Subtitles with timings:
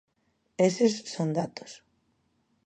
[0.67, 1.71] Eses son datos.